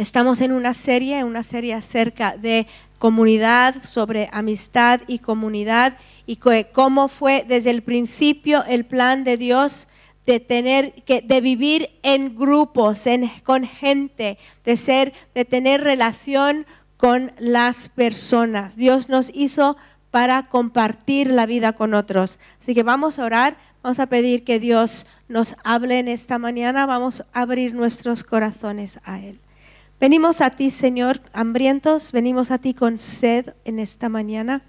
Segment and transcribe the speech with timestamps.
[0.00, 2.66] Estamos en una serie, una serie acerca de
[2.98, 6.38] comunidad, sobre amistad y comunidad y
[6.72, 9.88] cómo fue desde el principio el plan de Dios
[10.24, 13.04] de tener que de vivir en grupos,
[13.44, 16.64] con gente, de ser de tener relación
[16.96, 18.76] con las personas.
[18.76, 19.76] Dios nos hizo
[20.10, 22.38] para compartir la vida con otros.
[22.58, 26.86] Así que vamos a orar, vamos a pedir que Dios nos hable en esta mañana,
[26.86, 29.38] vamos a abrir nuestros corazones a Él.
[30.00, 34.62] Venimos a ti, Señor, hambrientos, venimos a ti con sed en esta mañana.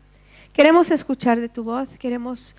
[0.52, 2.54] Queremos escuchar de tu voz, queremos,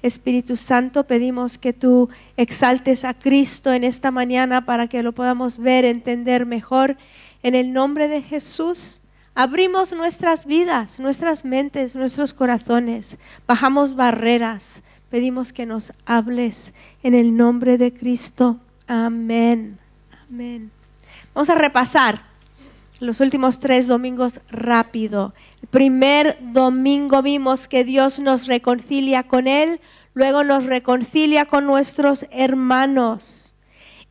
[0.00, 2.08] Espíritu Santo, pedimos que tú
[2.38, 6.96] exaltes a Cristo en esta mañana para que lo podamos ver, entender mejor.
[7.42, 9.02] En el nombre de Jesús,
[9.34, 17.36] abrimos nuestras vidas, nuestras mentes, nuestros corazones, bajamos barreras, pedimos que nos hables en el
[17.36, 18.58] nombre de Cristo.
[18.86, 19.78] Amén.
[20.30, 20.75] Amén.
[21.36, 22.22] Vamos a repasar
[22.98, 25.34] los últimos tres domingos rápido.
[25.60, 29.82] El primer domingo vimos que Dios nos reconcilia con Él,
[30.14, 33.54] luego nos reconcilia con nuestros hermanos.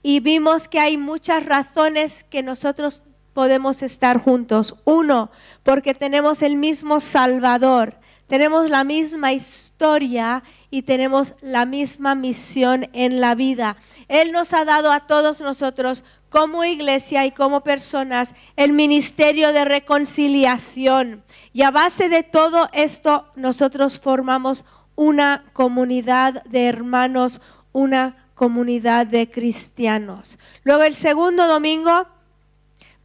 [0.04, 3.02] Y vimos que hay muchas razones que nosotros
[3.34, 4.76] podemos estar juntos.
[4.86, 5.32] Uno,
[5.64, 7.96] porque tenemos el mismo Salvador,
[8.28, 13.78] tenemos la misma historia y tenemos la misma misión en la vida.
[14.08, 19.64] Él nos ha dado a todos nosotros como iglesia y como personas el ministerio de
[19.64, 21.24] reconciliación.
[21.54, 24.66] Y a base de todo esto nosotros formamos
[24.96, 30.40] una comunidad de hermanos, una comunidad de cristianos.
[30.64, 32.08] Luego el segundo domingo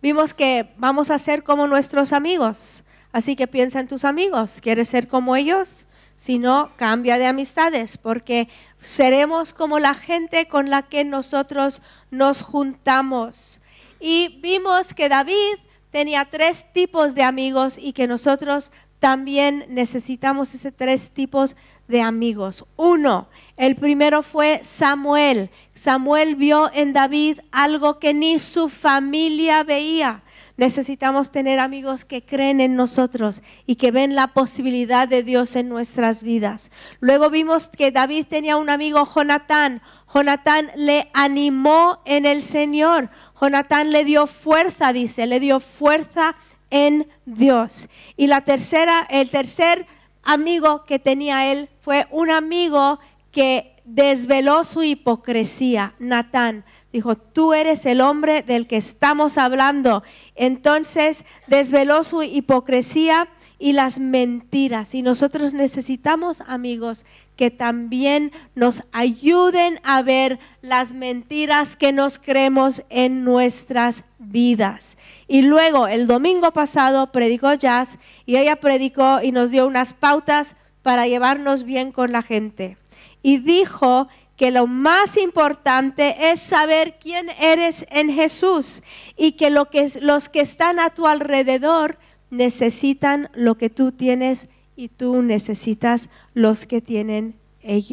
[0.03, 2.85] vimos que vamos a ser como nuestros amigos.
[3.12, 4.61] Así que piensa en tus amigos.
[4.61, 5.86] ¿Quieres ser como ellos?
[6.16, 8.48] Si no, cambia de amistades, porque
[8.79, 11.80] seremos como la gente con la que nosotros
[12.11, 13.61] nos juntamos.
[14.01, 15.57] Y vimos que David
[15.90, 18.70] tenía tres tipos de amigos y que nosotros
[19.01, 21.56] también necesitamos ese tres tipos
[21.89, 22.67] de amigos.
[22.77, 25.51] Uno, el primero fue Samuel.
[25.74, 30.23] Samuel vio en David algo que ni su familia veía.
[30.61, 35.71] Necesitamos tener amigos que creen en nosotros y que ven la posibilidad de Dios en
[35.71, 36.71] nuestras vidas.
[37.01, 39.81] Luego vimos que David tenía un amigo, Jonatán.
[40.13, 43.09] Jonatán le animó en el Señor.
[43.41, 46.37] Jonatán le dio fuerza, dice, le dio fuerza
[46.69, 47.89] en Dios.
[48.19, 49.87] Y la tercera, el tercer
[50.23, 53.01] amigo que tenía él fue un amigo
[53.33, 60.02] que desveló su hipocresía, Natán dijo, tú eres el hombre del que estamos hablando.
[60.34, 64.95] Entonces desveló su hipocresía y las mentiras.
[64.95, 67.05] Y nosotros necesitamos amigos
[67.36, 74.96] que también nos ayuden a ver las mentiras que nos creemos en nuestras vidas.
[75.29, 80.56] Y luego el domingo pasado predicó Jazz y ella predicó y nos dio unas pautas
[80.83, 82.77] para llevarnos bien con la gente.
[83.23, 88.83] Y dijo que lo más importante es saber quién eres en Jesús
[89.17, 91.98] y que, lo que los que están a tu alrededor
[92.30, 97.41] necesitan lo que tú tienes y tú necesitas los que tienen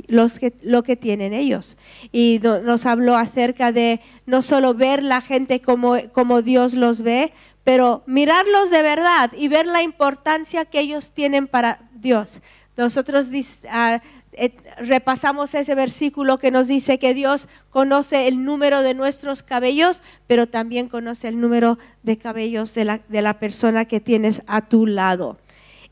[0.08, 1.78] los que, lo que tienen ellos.
[2.12, 7.34] Y nos habló acerca de no solo ver la gente como, como Dios los ve,
[7.64, 12.42] pero mirarlos de verdad y ver la importancia que ellos tienen para Dios.
[12.78, 14.00] Nosotros uh,
[14.38, 20.04] eh, repasamos ese versículo que nos dice que Dios conoce el número de nuestros cabellos,
[20.28, 24.62] pero también conoce el número de cabellos de la, de la persona que tienes a
[24.62, 25.38] tu lado.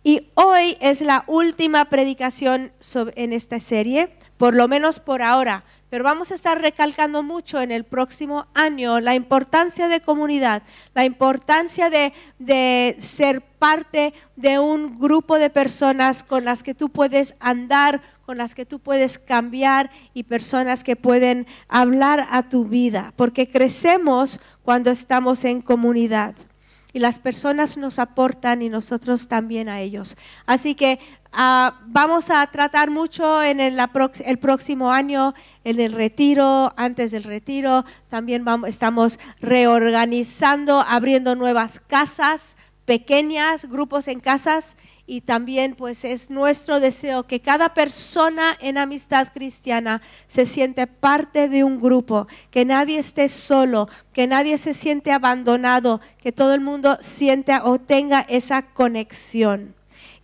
[0.04, 2.72] Y hoy es la última predicación
[3.16, 7.72] en esta serie, por lo menos por ahora, pero vamos a estar recalcando mucho en
[7.72, 10.62] el próximo año la importancia de comunidad,
[10.94, 16.90] la importancia de, de ser parte de un grupo de personas con las que tú
[16.90, 22.66] puedes andar, con las que tú puedes cambiar y personas que pueden hablar a tu
[22.66, 26.36] vida, porque crecemos cuando estamos en comunidad
[26.96, 30.16] y las personas nos aportan y nosotros también a ellos.
[30.46, 30.98] Así que
[31.34, 33.78] ah, vamos a tratar mucho en el,
[34.40, 35.36] próximo año,
[35.66, 42.56] en el retiro, antes del retiro, también estamos reorganizando, abriendo nuevas casas
[42.86, 49.28] pequeñas, grupos en casas y también pues es nuestro deseo que cada persona en amistad
[49.34, 55.12] cristiana se siente parte de un grupo, que nadie esté solo, que nadie se siente
[55.12, 59.76] abandonado, que todo el mundo sienta o tenga esa conexión.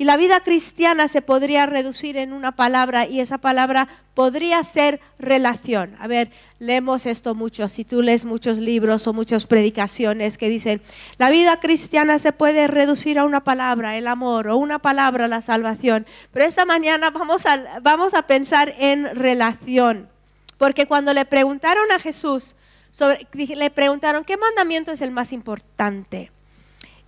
[0.02, 5.00] Y la vida cristiana se podría reducir en una palabra y esa palabra podría ser
[5.20, 5.96] relación.
[6.00, 7.68] A ver, leemos esto mucho.
[7.68, 10.82] Si tú lees muchos libros o muchas predicaciones que dicen,
[11.20, 15.44] la vida cristiana se puede reducir a una palabra, el amor, o una palabra, la
[15.44, 16.08] salvación.
[16.34, 20.10] Pero esta mañana vamos a, vamos a pensar en relación.
[20.58, 22.56] Porque cuando le preguntaron a Jesús,
[22.90, 26.32] sobre, le preguntaron, ¿qué mandamiento es el más importante?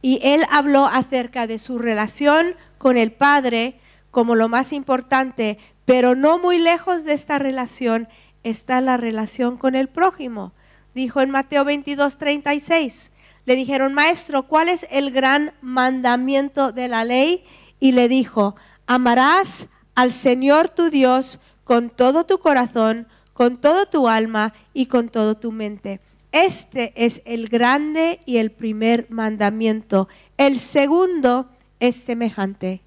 [0.04, 3.80] Y él habló acerca de su relación con el Padre
[4.12, 8.10] como lo más importante, pero no muy lejos de esta relación
[8.44, 10.52] está la relación con el prójimo.
[10.94, 13.12] Dijo en Mateo 22, 36.
[13.46, 17.46] Le dijeron, maestro, ¿cuál es el gran mandamiento de la ley?
[17.80, 24.10] Y le dijo, amarás al Señor tu Dios con todo tu corazón, con todo tu
[24.10, 26.02] alma y con todo tu mente.
[26.34, 30.10] Este es el grande y el primer mandamiento.
[30.36, 31.48] El segundo
[31.80, 32.82] es semejante,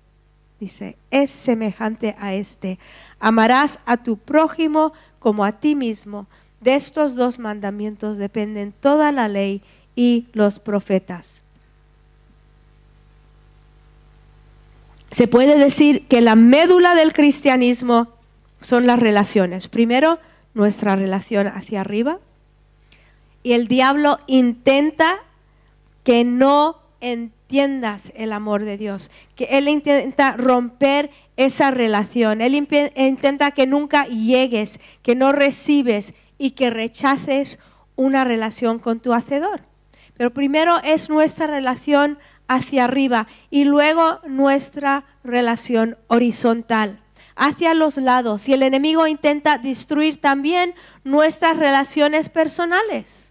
[0.58, 2.80] dice, es semejante a este.
[3.20, 6.26] Amarás a tu prójimo como a ti mismo.
[6.60, 9.62] De estos dos mandamientos dependen toda la ley
[9.94, 11.40] y los profetas.
[15.12, 18.08] Se puede decir que la médula del cristianismo
[18.60, 19.68] son las relaciones.
[19.68, 20.18] Primero,
[20.52, 22.18] nuestra relación hacia arriba,
[23.46, 25.20] y el diablo intenta
[26.02, 33.52] que no entiendas el amor de Dios, que Él intenta romper esa relación, Él intenta
[33.52, 37.60] que nunca llegues, que no recibes y que rechaces
[37.94, 39.60] una relación con tu hacedor.
[40.16, 42.18] Pero primero es nuestra relación
[42.48, 46.98] hacia arriba y luego nuestra relación horizontal
[47.36, 48.48] hacia los lados.
[48.48, 53.25] Y el enemigo intenta destruir también nuestras relaciones personales.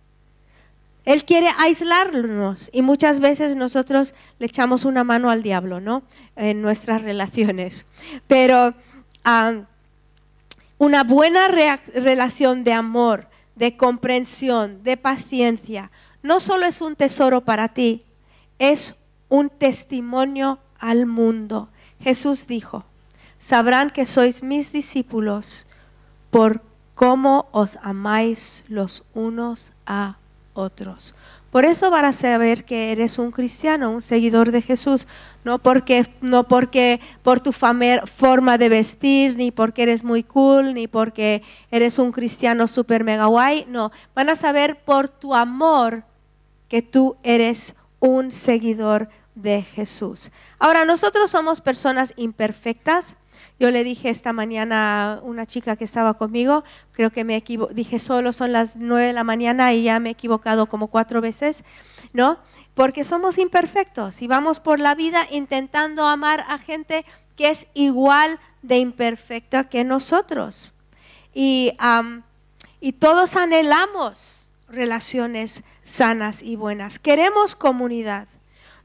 [1.06, 6.04] Él quiere aislarnos y muchas veces nosotros le echamos una mano al diablo, ¿no?
[6.36, 7.86] En nuestras relaciones.
[8.28, 8.74] Pero
[9.24, 9.54] ah,
[10.80, 15.92] una buena relación de amor, de comprensión, de paciencia,
[16.24, 18.04] no solo es un tesoro para ti,
[18.58, 18.96] es
[19.30, 21.70] un testimonio al mundo.
[22.02, 22.84] Jesús dijo,
[23.38, 25.68] sabrán que sois mis discípulos
[26.32, 26.62] por
[26.96, 30.18] cómo os amáis los unos a
[30.56, 31.14] otros.
[31.52, 35.08] Por eso van a saber que eres un cristiano, un seguidor de Jesús,
[35.46, 40.88] no porque, no porque por tu forma de vestir, ni porque eres muy cool, ni
[40.88, 46.04] porque eres un cristiano super mega guay, no, van a saber por tu amor
[46.68, 50.32] que tú eres un seguidor de Jesús.
[50.60, 53.16] Ahora, nosotros somos personas imperfectas,
[53.60, 57.74] yo le dije esta mañana a una chica que estaba conmigo, creo que me equivoqué,
[57.74, 61.22] dije solo son las nueve de la mañana y ya me he equivocado como cuatro
[61.22, 61.64] veces,
[62.14, 62.40] ¿no?
[62.74, 67.06] Porque somos imperfectos y vamos por la vida intentando amar a gente
[67.36, 70.74] que es igual de imperfecta que nosotros.
[71.34, 71.74] Y,
[72.80, 77.00] y todos anhelamos relaciones sanas y buenas.
[77.00, 78.28] Queremos comunidad.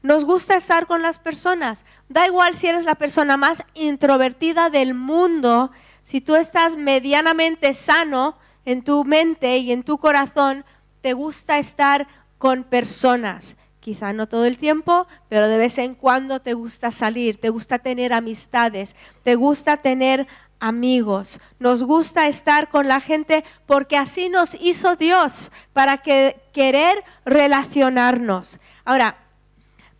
[0.01, 1.85] Nos gusta estar con las personas.
[2.09, 5.71] Da igual si eres la persona más introvertida del mundo,
[6.03, 10.65] si tú estás medianamente sano en tu mente y en tu corazón,
[11.01, 12.07] te gusta estar
[12.37, 13.57] con personas.
[13.79, 17.79] Quizá no todo el tiempo, pero de vez en cuando te gusta salir, te gusta
[17.79, 20.27] tener amistades, te gusta tener
[20.59, 21.39] amigos.
[21.59, 28.59] Nos gusta estar con la gente porque así nos hizo Dios para que, querer relacionarnos.
[28.85, 29.17] Ahora,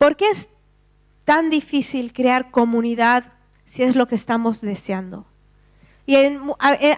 [0.02, 0.50] ¿Por qué es
[1.26, 3.34] tan difícil crear comunidad
[3.66, 5.28] si es lo que estamos deseando?
[6.08, 6.40] Y eh,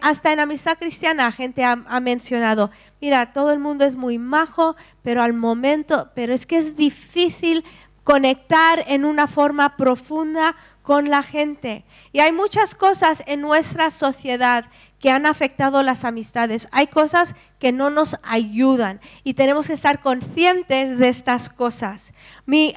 [0.02, 4.78] hasta en amistad cristiana gente ha, ha, mencionado, mira, todo el mundo es muy majo,
[5.02, 7.66] pero al momento, pero es que es difícil
[8.04, 11.86] conectar en una forma profunda con la gente.
[12.12, 14.66] Y hay muchas cosas en nuestra sociedad
[15.00, 16.68] que han afectado las amistades.
[16.72, 22.14] Hay cosas que no nos ayudan y tenemos que estar conscientes de estas cosas.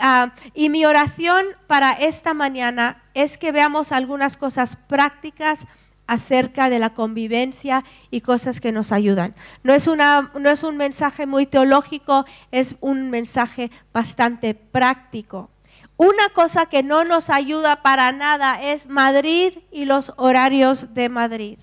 [0.00, 5.66] Ah, y mi oración para esta mañana es que veamos algunas cosas prácticas
[6.06, 9.34] acerca de la convivencia y cosas que nos ayudan.
[9.62, 15.50] No es, una, no es un mensaje muy teológico, es un mensaje bastante práctico.
[15.96, 21.58] Una cosa que no nos ayuda para nada es Madrid y los horarios de Madrid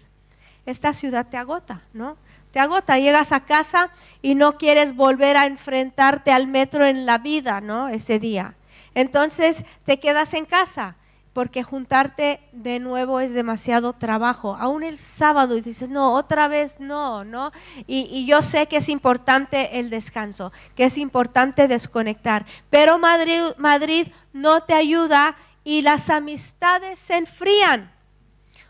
[0.66, 2.18] esta ciudad te agota, ¿no?
[2.52, 3.90] Te agota, llegas a casa
[4.22, 7.90] y no quieres volver a enfrentarte al metro en la vida, ¿no?
[7.90, 8.56] Ese día.
[8.94, 10.96] Entonces te quedas en casa
[11.34, 14.56] porque juntarte de nuevo es demasiado trabajo.
[14.60, 17.52] Aún el sábado y dices, no, otra vez no, ¿no?
[17.88, 23.42] Y, y, yo sé que es importante el descanso, que es importante desconectar, pero Madrid,
[23.58, 27.92] Madrid no te ayuda y las amistades se enfrían.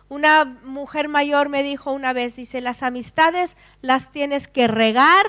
[0.08, 5.26] Una mujer mayor me dijo una vez, dice, las amistades las tienes que regar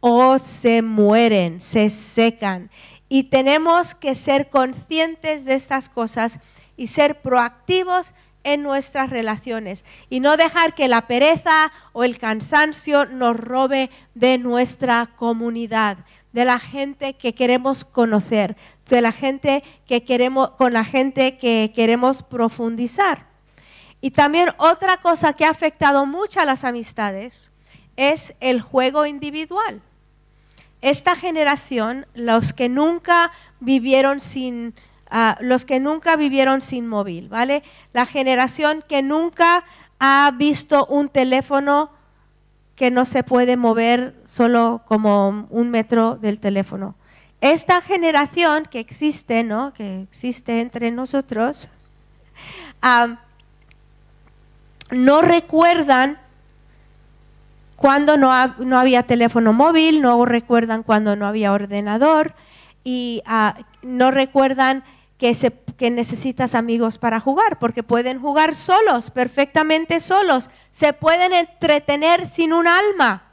[0.00, 2.70] o se mueren, se secan.
[3.08, 6.40] Y tenemos que ser conscientes de estas cosas
[6.78, 13.04] y ser proactivos en nuestras relaciones y no dejar que la pereza o el cansancio
[13.04, 15.98] nos robe de nuestra comunidad,
[16.32, 18.56] de la gente que queremos conocer,
[18.88, 23.26] de la gente que queremos con la gente que queremos profundizar.
[24.00, 27.50] Y también otra cosa que ha afectado mucho a las amistades
[27.96, 29.82] es el juego individual.
[30.80, 34.74] Esta generación, los que nunca vivieron sin
[35.40, 37.62] los que nunca vivieron sin móvil, ¿vale?
[37.92, 39.64] La generación que nunca
[39.98, 41.90] ha visto un teléfono
[42.76, 46.94] que no se puede mover solo como un metro del teléfono.
[47.40, 49.72] Esta generación que existe, ¿no?
[49.72, 51.68] Que existe entre nosotros,
[54.90, 56.18] no recuerdan
[57.76, 62.34] cuando no, había teléfono móvil, no recuerdan cuando no había ordenador
[62.82, 64.82] y ah, no recuerdan
[65.18, 65.36] que,
[65.76, 72.52] que necesitas amigos para jugar, porque pueden jugar solos, perfectamente solos, se pueden entretener sin
[72.52, 73.24] un alma.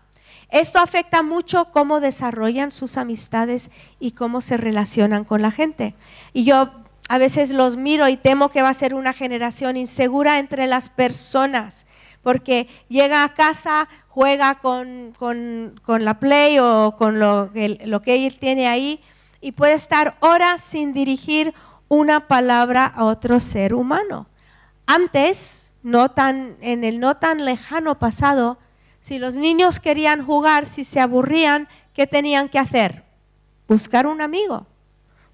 [0.49, 5.95] Esto afecta mucho cómo desarrollan sus amistades y cómo se relacionan con la gente.
[6.33, 6.71] Y yo
[7.07, 10.89] a veces los miro y temo que va a ser una generación insegura entre las
[10.89, 11.85] personas,
[12.23, 15.13] porque llega a casa, juega con,
[15.87, 19.01] la Play o con lo, lo que él tiene ahí
[19.41, 21.53] y puede estar horas sin dirigir
[21.87, 24.27] una palabra a otro ser humano.
[24.85, 28.57] Antes, no tan, en el no tan lejano pasado,
[28.99, 33.03] si los niños querían jugar, si se aburrían, ¿qué tenían que hacer?
[33.67, 34.65] Buscar un amigo,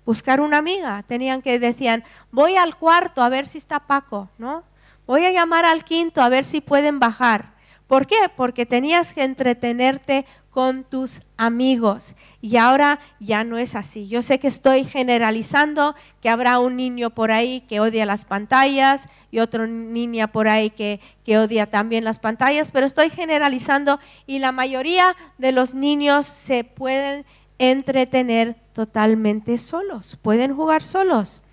[0.06, 1.04] buscar una amiga.
[1.04, 4.64] Tenían que decían, voy al cuarto a ver si está Paco, ¿no?
[5.08, 7.54] Voy a llamar al quinto a ver si pueden bajar.
[7.88, 8.30] ¿Por qué?
[8.36, 12.14] Porque tenías que entretenerte con tus amigos.
[12.42, 14.08] Y ahora ya no es así.
[14.08, 19.08] Yo sé que estoy generalizando, que habrá un niño por ahí que odia las pantallas
[19.32, 24.40] y otro niña por ahí que, que odia también las pantallas, pero estoy generalizando y
[24.40, 27.26] la mayoría de los niños se pueden
[27.58, 31.44] entretener totalmente solos, pueden jugar solos.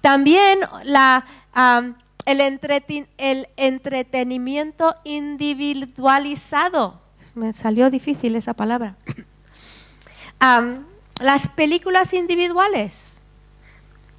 [0.00, 1.24] También la,
[2.26, 7.05] el entretenimiento individualizado
[7.36, 8.96] me salió difícil esa palabra.
[11.20, 13.22] las películas individuales.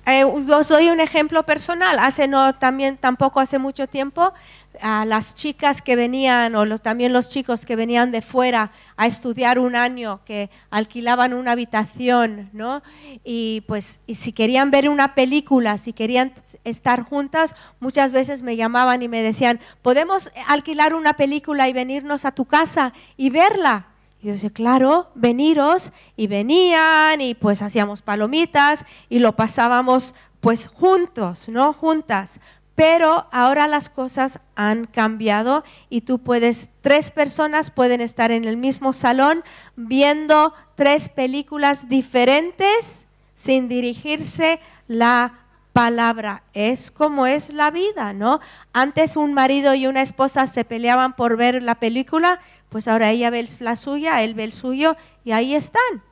[0.05, 1.99] Eh, os doy un ejemplo personal.
[1.99, 4.33] Hace no también tampoco hace mucho tiempo
[4.81, 9.59] a las chicas que venían o también los chicos que venían de fuera a estudiar
[9.59, 12.81] un año que alquilaban una habitación, ¿no?
[13.23, 19.01] Y pues si querían ver una película, si querían estar juntas, muchas veces me llamaban
[19.01, 23.87] y me decían, "¿Podemos alquilar una película y venirnos a tu casa y verla?"
[24.21, 25.91] Y yo decía, claro, veniros.
[26.15, 31.73] Y venían y pues hacíamos palomitas y lo pasábamos pues juntos, ¿no?
[31.73, 32.39] Juntas.
[32.77, 38.55] Pero ahora las cosas han cambiado y tú puedes, tres personas pueden estar en el
[38.55, 39.43] mismo salón
[39.75, 45.39] viendo tres películas diferentes sin dirigirse la
[45.73, 46.43] palabra.
[46.53, 48.41] Es como es la vida, ¿no?
[48.73, 53.31] Antes un marido y una esposa se peleaban por ver la película, pues ahora ella
[53.31, 56.03] ve la suya, él ve el suyo y ahí están,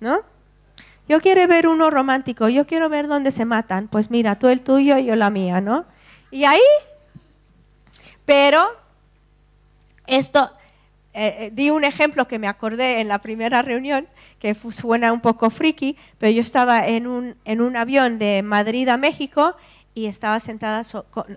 [0.00, 0.22] ¿no?
[1.08, 4.62] Yo quiero ver uno romántico, yo quiero ver dónde se matan, pues mira, tú el
[4.62, 5.86] tuyo y yo la mía, ¿no?
[6.30, 6.60] Y ahí,
[8.24, 8.62] pero
[10.06, 10.52] esto,
[11.14, 14.06] eh, eh, di un ejemplo que me acordé en la primera reunión,
[14.38, 18.88] que suena un poco friki, pero yo estaba en un, en un avión de Madrid
[18.88, 19.56] a México
[19.94, 20.82] y estaba sentada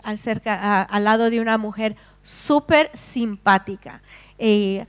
[0.03, 4.01] al, lado de una mujer súper simpática.
[4.37, 4.81] Y,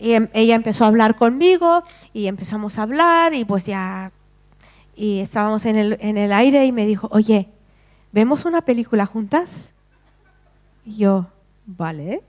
[0.00, 4.12] em, ella empezó a hablar conmigo y empezamos a hablar y pues ya
[4.98, 7.48] y estábamos en el, en el aire y me dijo, oye,
[8.10, 9.72] ¿vemos una película juntas?
[10.84, 11.26] Y yo,
[11.66, 12.22] vale.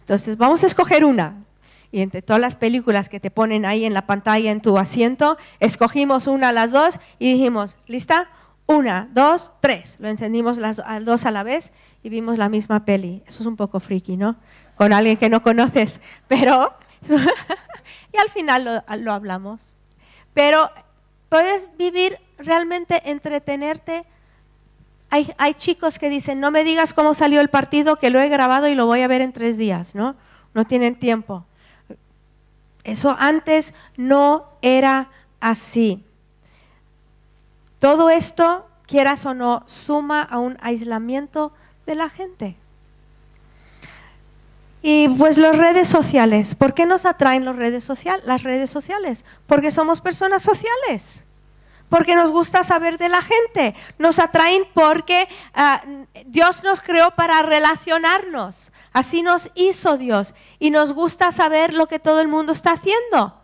[0.00, 1.44] Entonces, vamos a escoger una.
[1.92, 5.38] Y entre todas las películas que te ponen ahí en la pantalla en tu asiento,
[5.60, 8.28] escogimos una a las dos y dijimos, ¿lista?
[8.66, 9.96] Una, dos, tres.
[10.00, 11.70] Lo encendimos las dos a la vez
[12.02, 13.22] y vimos la misma peli.
[13.28, 14.34] Eso es un poco friki, ¿no?
[14.76, 16.00] Con alguien que no conoces.
[16.28, 16.74] Pero,
[18.12, 19.74] y al final lo, hablamos.
[20.34, 20.70] Pero
[21.28, 24.04] puedes vivir realmente, entretenerte
[25.10, 28.68] hay, chicos que dicen, no me digas cómo salió el partido, que lo he grabado
[28.68, 30.16] y lo voy a ver en tres días, ¿no?
[30.52, 31.44] No tienen tiempo.
[32.84, 36.04] Eso antes no era así.
[37.78, 41.52] Todo esto quieras o no, suma a un aislamiento
[41.86, 42.56] de la gente.
[44.88, 48.24] Y pues las redes sociales, ¿por qué nos atraen las redes, sociales?
[48.24, 49.24] las redes sociales?
[49.48, 51.24] Porque somos personas sociales,
[51.88, 55.82] porque nos gusta saber de la gente, nos atraen porque ah,
[56.26, 61.98] Dios nos creó para relacionarnos, así nos hizo Dios y nos gusta saber lo que
[61.98, 63.36] todo el mundo está haciendo.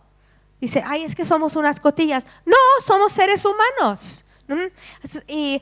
[0.61, 2.25] Dice, ay, es que somos unas cotillas.
[2.47, 2.55] No,
[2.87, 4.25] somos seres humanos.
[5.27, 5.61] Y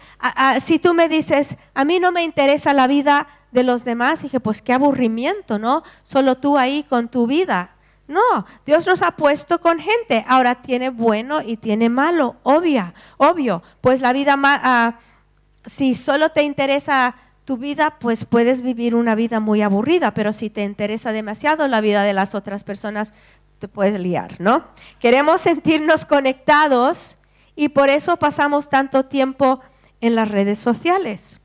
[0.62, 4.40] si tú me dices, a mí no me interesa la vida de los demás, dije,
[4.40, 5.82] pues qué aburrimiento, ¿no?
[6.02, 7.76] Solo tú ahí con tu vida.
[8.06, 10.24] No, Dios nos ha puesto con gente.
[10.28, 13.62] Ahora tiene bueno y tiene malo, obvia, obvio.
[13.80, 17.14] Pues la vida, uh, si solo te interesa
[17.44, 21.80] tu vida, pues puedes vivir una vida muy aburrida, pero si te interesa demasiado la
[21.80, 23.12] vida de las otras personas,
[23.58, 24.64] te puedes liar, ¿no?
[24.98, 27.18] Queremos sentirnos conectados
[27.54, 29.60] y por eso pasamos tanto tiempo
[30.00, 31.39] en las redes sociales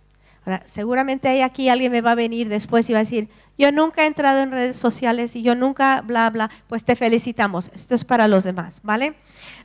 [0.65, 4.03] seguramente hay aquí alguien me va a venir después y va a decir, yo nunca
[4.03, 7.71] he entrado en redes sociales y yo nunca, bla, bla, pues te felicitamos.
[7.73, 9.15] Esto es para los demás, ¿vale?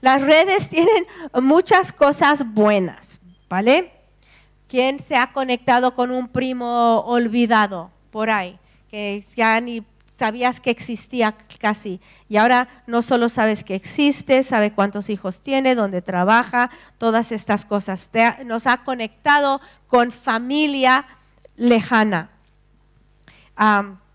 [0.01, 1.05] Las redes tienen
[1.43, 3.93] muchas cosas buenas, ¿vale?
[4.69, 8.59] ¿Quién se ha conectado con un primo olvidado por ahí?
[8.89, 9.83] Que ya ni
[10.21, 11.99] sabías que existía casi.
[12.29, 17.65] Y ahora no solo sabes que existe, sabe cuántos hijos tiene, dónde trabaja, todas estas
[17.65, 18.11] cosas.
[18.45, 21.07] nos ha conectado con familia
[21.57, 22.29] lejana.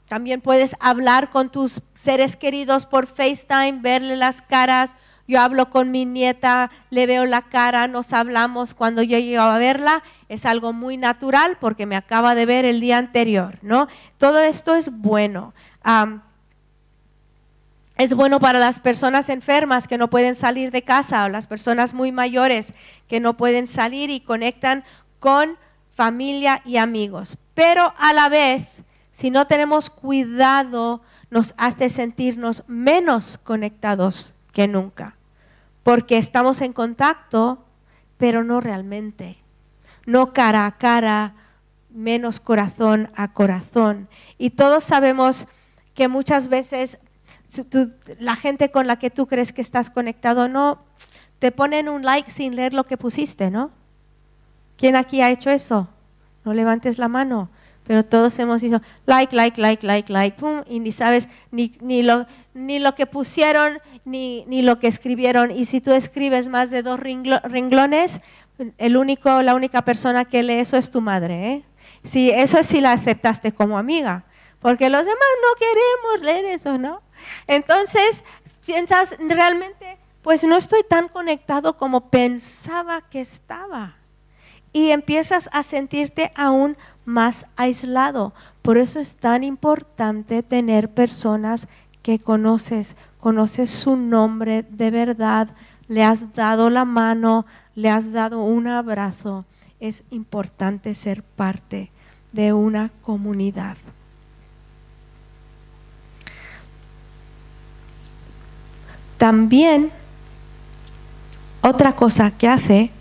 [0.07, 4.95] también puedes hablar con tus seres queridos por FaceTime, verle las caras.
[5.27, 9.57] Yo hablo con mi nieta, le veo la cara, nos hablamos cuando yo llego a
[9.57, 10.03] verla.
[10.29, 13.87] Es algo muy natural porque me acaba de ver el día anterior, ¿no?
[14.17, 15.53] Todo esto es bueno
[17.97, 21.93] es bueno para las personas enfermas que no pueden salir de casa o las personas
[21.93, 22.73] muy mayores
[23.07, 24.83] que no pueden salir y conectan
[25.19, 25.57] con
[25.93, 27.37] familia y amigos.
[27.53, 35.17] Pero a la vez, si no tenemos cuidado, nos hace sentirnos menos conectados que nunca.
[35.83, 37.65] Porque estamos en contacto,
[38.17, 39.37] pero no realmente.
[40.07, 41.35] No cara a cara,
[41.89, 44.07] menos corazón a corazón.
[44.37, 45.45] Y todos sabemos
[45.93, 46.97] que muchas veces
[48.17, 50.83] la gente con la que tú crees que estás conectado no
[51.39, 53.71] te ponen un like sin leer lo que pusiste, ¿no?
[54.77, 55.89] ¿Quién aquí ha hecho eso?
[56.45, 57.49] No levantes la mano.
[57.85, 62.01] Pero todos hemos dicho like, like, like, like, like, pum, y ni sabes ni, ni,
[62.01, 65.51] lo, ni lo que pusieron ni, ni lo que escribieron.
[65.51, 68.21] Y si tú escribes más de dos renglones,
[68.77, 71.53] el único, la única persona que lee eso es tu madre.
[71.53, 71.63] ¿eh?
[72.03, 74.25] Eso es si la aceptaste como amiga
[74.65, 77.03] porque los demás no queremos leer eso, ¿no?
[77.45, 78.23] Entonces,
[78.65, 83.95] piensas realmente, pues no estoy tan conectado como pensaba que estaba.
[84.73, 88.33] Y empiezas a sentirte aún más aislado.
[88.61, 91.67] Por eso es tan importante tener personas
[92.01, 95.49] que conoces, conoces su nombre de verdad,
[95.87, 99.45] le has dado la mano, le has dado un abrazo.
[99.79, 101.91] Es importante ser parte
[102.31, 103.77] de una comunidad.
[109.17, 109.91] También
[111.61, 112.91] otra cosa que hace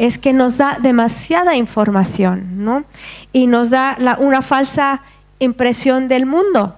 [0.00, 2.84] es que nos da demasiada información ¿no?
[3.34, 5.02] y nos da una falsa
[5.38, 6.74] impresión del mundo.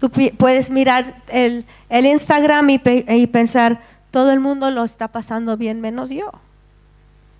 [0.00, 6.08] Tú puedes mirar el, Instagram y, pensar, todo el mundo lo está pasando bien menos
[6.08, 6.32] yo,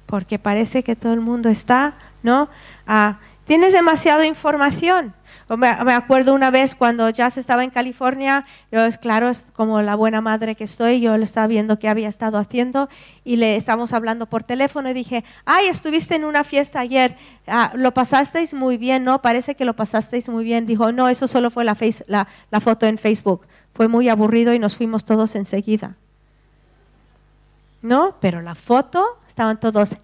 [0.05, 2.51] porque parece que todo el mundo está, ¿no?
[2.87, 5.15] Ah, tienes demasiada información.
[5.49, 9.95] Me, acuerdo una vez cuando Jazz estaba en California, yo, es claro, es como la
[9.95, 12.89] buena madre que estoy, yo le estaba viendo qué había estado haciendo
[13.23, 17.71] y le estábamos hablando por teléfono y dije, ay, estuviste en una fiesta ayer, ah,
[17.77, 19.23] lo pasasteis muy bien, ¿no?
[19.23, 20.67] Parece que lo pasasteis muy bien.
[20.67, 21.77] Dijo, no, eso solo fue la,
[22.61, 23.47] foto en Facebook.
[23.73, 25.95] Fue muy aburrido y nos fuimos todos enseguida.
[27.83, 28.17] ¿No?
[28.21, 29.95] Pero la foto, estaban todos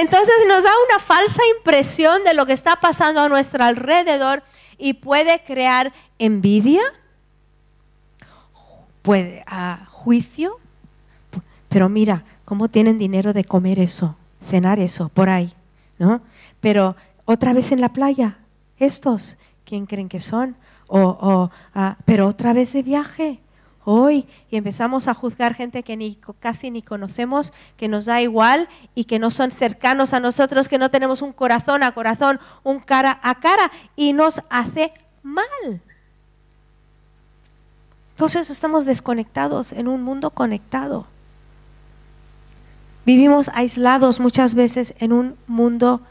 [0.00, 4.42] Entonces nos da una falsa impresión de lo que está pasando a nuestro alrededor
[4.78, 6.82] y puede crear envidia,
[9.02, 9.44] puede
[9.88, 10.58] juicio.
[11.68, 14.16] Pero mira, ¿cómo tienen dinero de comer eso,
[14.48, 15.52] cenar eso por ahí?
[15.98, 16.20] ¿no?
[16.60, 18.38] Pero otra vez en la playa,
[18.78, 20.56] estos, ¿quién creen que son?
[20.86, 23.40] O, ah, pero otra vez de viaje
[23.90, 28.68] hoy y empezamos a juzgar gente que ni, casi ni conocemos, que nos da igual
[28.94, 32.80] y que no son cercanos a nosotros, que no tenemos un corazón a corazón, un
[32.80, 35.80] cara a cara y nos hace mal.
[38.10, 41.06] Entonces estamos desconectados en un mundo conectado.
[43.06, 46.02] Vivimos aislados muchas veces en un mundo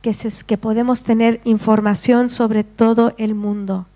[0.00, 3.86] que, que podemos tener información sobre todo el mundo.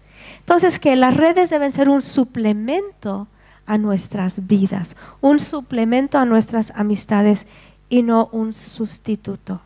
[0.49, 3.29] Entonces, que las redes deben ser un suplemento
[3.67, 7.47] a nuestras vidas, un suplemento a nuestras amistades
[7.91, 9.61] y no un sustituto.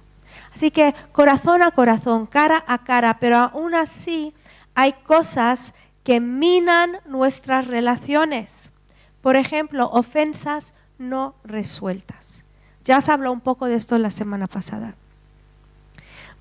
[0.53, 4.35] Así que corazón a corazón, cara a cara, pero aún así
[4.75, 8.73] hay cosas que minan nuestras relaciones.
[9.21, 12.43] Por ejemplo, ofensas no resueltas.
[12.85, 14.97] Ya se habló un poco de esto la semana pasada.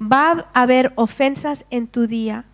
[0.02, 2.46] Va a haber ofensas en tu día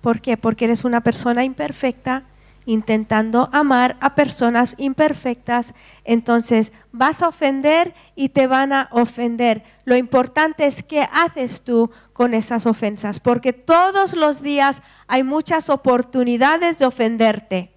[0.00, 0.36] ¿Por qué?
[0.36, 2.24] Porque eres una persona imperfecta
[2.66, 9.64] intentando amar a personas imperfectas, entonces vas a ofender y te van a ofender.
[9.84, 15.70] Lo importante es qué haces tú con esas ofensas, porque todos los días hay muchas
[15.70, 17.72] oportunidades de ofenderte,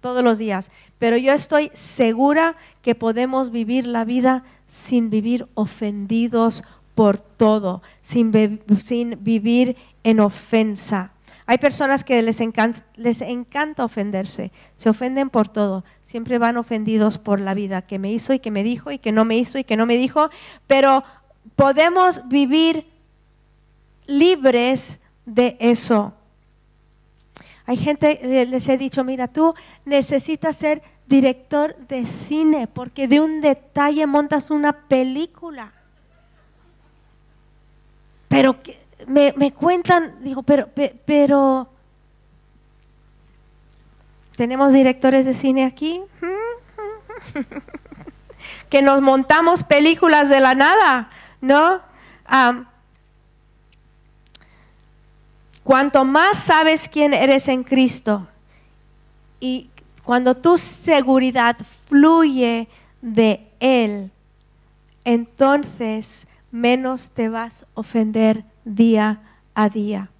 [0.00, 6.64] todos los días, pero yo estoy segura que podemos vivir la vida sin vivir ofendidos
[6.94, 11.12] por todo, sin, sin vivir en ofensa.
[11.52, 17.52] Hay personas que les encanta, ofenderse, se ofenden por todo, siempre van ofendidos por la
[17.52, 19.76] vida, que me hizo y que me dijo y que no me hizo y que
[19.76, 20.30] no me dijo,
[20.66, 21.04] pero
[21.54, 22.86] podemos vivir
[24.06, 26.14] libres de eso.
[27.66, 33.20] Hay gente, eh, les he dicho, mira, tú necesitas ser director de cine porque de
[33.20, 35.74] un detalle montas una película.
[38.28, 38.56] Pero
[39.06, 40.68] me, me cuentan, digo, pero,
[41.04, 41.68] pero,
[44.36, 46.02] ¿tenemos directores de cine aquí?
[48.68, 51.10] que nos montamos películas de la nada,
[51.40, 51.80] ¿no?
[55.62, 58.26] cuanto más sabes quién eres en Cristo
[59.38, 59.68] y
[60.02, 61.56] cuando tu seguridad
[61.88, 62.68] fluye
[63.02, 64.10] de Él,
[65.04, 69.20] entonces menos te vas a ofender día
[69.54, 70.10] a día.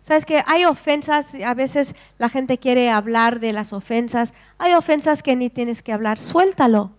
[0.00, 5.22] Sabes que hay ofensas, a veces la gente quiere hablar de las ofensas, hay ofensas
[5.22, 6.92] que ni tienes que hablar, suéltalo,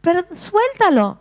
[0.00, 1.20] pero suéltalo.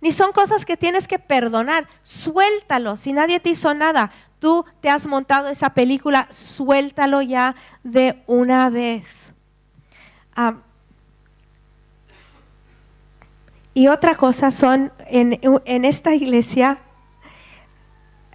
[0.00, 2.98] Ni son cosas que tienes que perdonar, suéltalo.
[2.98, 8.68] Si nadie te hizo nada, tú te has montado esa película, suéltalo ya de una
[8.68, 9.34] vez.
[10.36, 10.56] Ah,
[13.74, 16.78] y otra cosa son, en, esta iglesia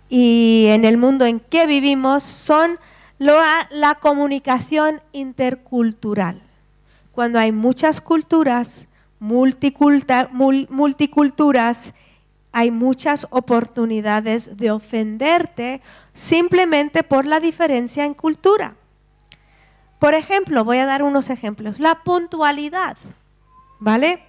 [0.10, 2.78] y en el mundo en que vivimos son
[3.18, 6.42] la, comunicación intercultural.
[7.14, 11.94] Cuando hay muchas culturas, multiculturas,
[12.52, 15.82] hay muchas oportunidades de ofenderte
[16.14, 18.76] simplemente por la diferencia en cultura.
[20.00, 21.80] Por ejemplo, voy a dar unos ejemplos.
[21.80, 22.98] La puntualidad,
[23.80, 24.29] ¿vale?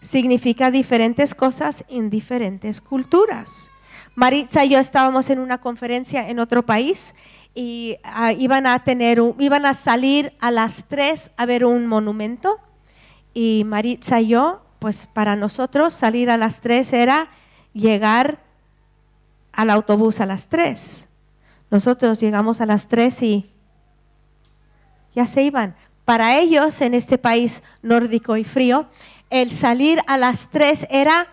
[0.00, 3.70] Significa diferentes cosas en diferentes culturas.
[4.14, 7.14] Maritza y yo estábamos en una conferencia en otro país
[7.54, 12.58] y ah, iban a tener iban a salir a las 3 a ver un monumento
[13.34, 17.28] y Maritza y yo, pues para nosotros salir a las 3 era
[17.72, 18.40] llegar
[19.52, 21.08] al autobús a las 3.
[21.70, 23.50] Nosotros llegamos a las 3 y
[25.14, 25.76] ya se iban.
[26.04, 28.88] Para ellos, en este país nórdico y frío,
[29.30, 31.28] el salir a las 3 era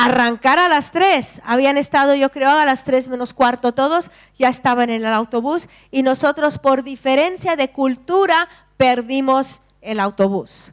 [0.00, 1.42] arrancar a las tres.
[1.44, 5.68] Habían estado, yo creo, a las tres menos cuarto todos, ya estaban en el autobús
[5.90, 10.72] y nosotros por diferencia de cultura perdimos el autobús.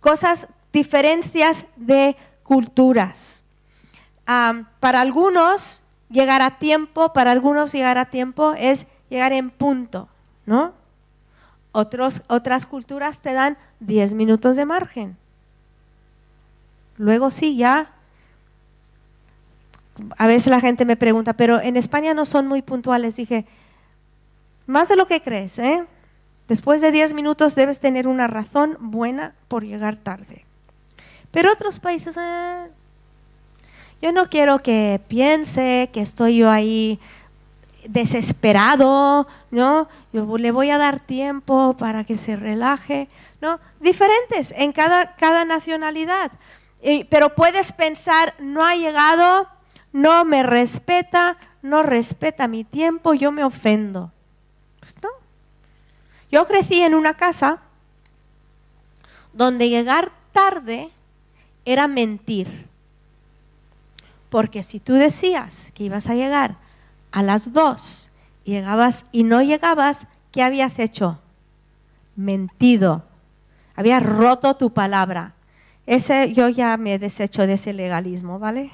[0.00, 3.44] Cosas, diferencias de culturas.
[4.24, 10.08] para algunos llegar a tiempo, para algunos llegar a tiempo es llegar en punto,
[10.46, 10.72] ¿no?
[11.70, 15.16] Otros, otras culturas te dan 10 minutos de margen.
[16.96, 17.90] Luego sí, ya
[20.16, 23.16] a veces la gente me pregunta, pero en España no son muy puntuales.
[23.16, 23.46] Dije,
[24.66, 25.84] más de lo que crees, ¿eh?
[26.48, 30.44] Después de 10 minutos debes tener una razón buena por llegar tarde.
[31.30, 32.66] Pero otros países, eh,
[34.02, 37.00] yo no quiero que piense que estoy yo ahí
[37.88, 39.88] desesperado, ¿no?
[40.12, 43.08] Yo le voy a dar tiempo para que se relaje,
[43.40, 43.58] ¿no?
[43.80, 46.32] Diferentes en cada, cada nacionalidad.
[47.08, 49.48] Pero puedes pensar, no ha llegado,
[49.92, 54.12] no me respeta, no respeta mi tiempo, yo me ofendo.
[54.80, 54.96] Pues.
[56.30, 57.60] Yo crecí en una casa
[59.32, 60.90] donde llegar tarde
[61.64, 62.66] era mentir.
[64.30, 66.56] Porque si tú decías que ibas a llegar
[67.12, 68.10] a las dos
[68.42, 71.20] llegabas y no llegabas, ¿qué habías hecho?
[72.16, 73.04] Mentido.
[73.76, 75.33] Habías roto tu palabra.
[75.86, 78.72] Ese, yo ya me desecho de ese legalismo, ¿vale?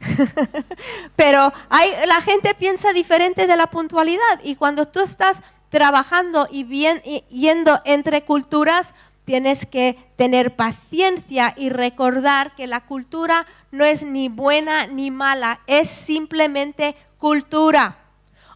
[1.16, 6.64] Pero hay, la gente piensa diferente de la puntualidad y cuando tú estás trabajando y,
[6.64, 13.84] bien, y yendo entre culturas, tienes que tener paciencia y recordar que la cultura no
[13.84, 17.98] es ni buena ni mala, es simplemente cultura.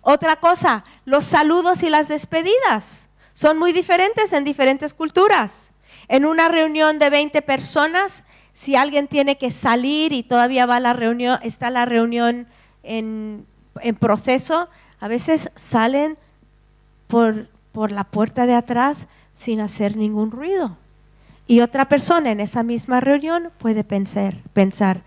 [0.03, 5.73] Otra cosa, los saludos y las despedidas son muy diferentes en diferentes culturas.
[6.09, 10.92] En una reunión de 20 personas, si alguien tiene que salir y todavía va la
[10.92, 12.47] reunión, está la reunión
[12.83, 13.47] en,
[14.01, 14.68] proceso,
[15.01, 16.18] a veces salen
[17.07, 19.07] por, por la puerta de atrás
[19.38, 20.77] sin hacer ningún ruido.
[21.47, 25.03] Y otra persona en esa misma reunión puede pensar, pensar,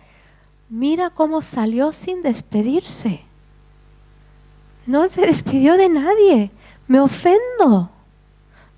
[0.69, 3.21] mira cómo salió sin despedirse.
[4.85, 6.51] No se despidió de nadie.
[6.87, 7.91] Me ofendo.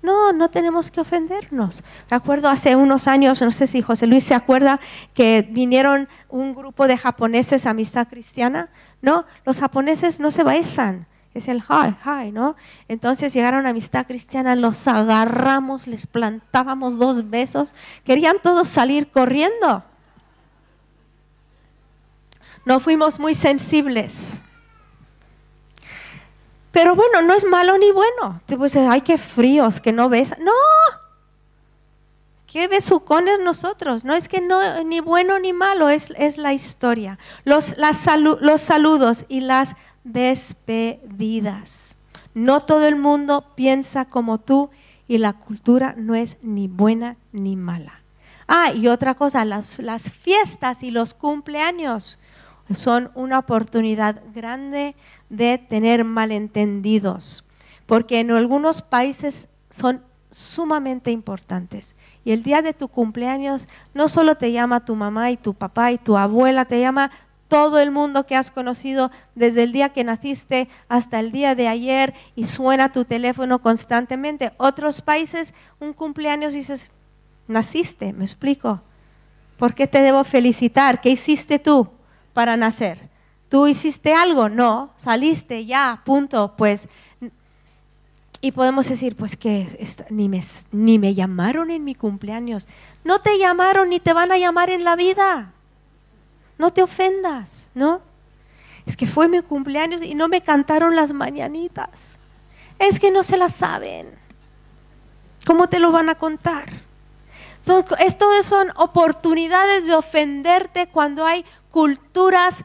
[0.04, 1.82] No, no tenemos que ofendernos.
[2.10, 4.78] Me acuerdo hace unos años, no sé si José Luis se acuerda,
[5.14, 8.68] que vinieron un grupo de japoneses a Amistad Cristiana.
[9.00, 11.06] No, los japoneses no se besan.
[11.32, 12.54] Es el hi, hi, ¿no?
[12.86, 17.72] Entonces llegaron a Amistad Cristiana, los agarramos, les plantábamos dos besos.
[18.04, 19.84] Querían todos salir corriendo.
[22.66, 24.42] No fuimos muy sensibles.
[26.74, 28.40] Pero bueno, no es malo ni bueno.
[28.58, 30.34] Pues, ay, qué fríos, que no ves.
[30.40, 30.50] No.
[32.48, 34.04] ¿Qué besucones nosotros?
[34.04, 37.16] No es que no, ni bueno ni malo, es, es la historia.
[37.44, 41.96] Los, los saludos y las despedidas.
[42.34, 44.70] No todo el mundo piensa como tú
[45.06, 48.02] y la cultura no es ni buena ni mala.
[48.48, 52.18] Ah, y otra cosa, las, las fiestas y los cumpleaños
[52.72, 54.96] son una oportunidad grande
[55.36, 57.44] de tener malentendidos,
[57.86, 61.94] porque en algunos países son sumamente importantes.
[62.24, 65.92] Y el día de tu cumpleaños no solo te llama tu mamá y tu papá
[65.92, 67.10] y tu abuela, te llama
[67.48, 71.68] todo el mundo que has conocido desde el día que naciste hasta el día de
[71.68, 74.52] ayer y suena tu teléfono constantemente.
[74.56, 76.90] Otros países, un cumpleaños dices,
[77.46, 78.82] naciste, me explico.
[79.56, 81.00] ¿Por qué te debo felicitar?
[81.00, 81.88] ¿Qué hiciste tú
[82.32, 83.13] para nacer?
[83.54, 84.48] ¿Tú hiciste algo?
[84.48, 86.54] No, saliste ya, punto.
[86.56, 86.88] Pues,
[88.40, 89.78] y podemos decir, pues que
[90.10, 92.66] ni me, ni me llamaron en mi cumpleaños.
[93.04, 95.52] No te llamaron ni te van a llamar en la vida.
[96.58, 98.00] No te ofendas, ¿no?
[98.86, 102.16] Es que fue mi cumpleaños y no me cantaron las mañanitas.
[102.80, 104.08] Es que no se las saben.
[105.46, 106.64] ¿Cómo te lo van a contar?
[108.00, 112.64] Esto son oportunidades de ofenderte cuando hay culturas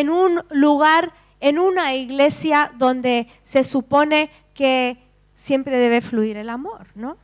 [0.00, 4.98] en un lugar, en una iglesia donde se supone que
[5.34, 7.16] siempre debe fluir el amor, ¿no?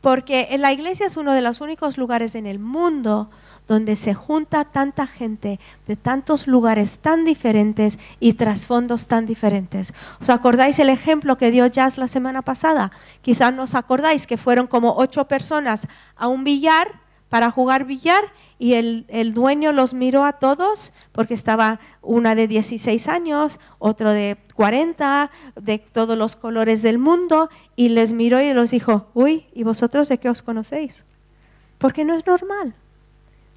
[0.00, 3.30] Porque en la iglesia es uno de los únicos lugares en el mundo
[3.66, 9.92] donde se junta tanta gente de tantos lugares tan diferentes y trasfondos tan diferentes.
[10.20, 12.90] ¿Os acordáis el ejemplo que dio Jazz la semana pasada?
[13.20, 18.24] Quizás no os acordáis que fueron como ocho personas a un billar para jugar billar
[18.58, 24.36] y el, dueño los miró a todos porque estaba una de 16 años, otro de
[24.54, 29.62] 40, de todos los colores del mundo y les miró y les dijo, uy, ¿y
[29.62, 31.04] vosotros de qué os conocéis?
[31.78, 32.74] Porque no es normal.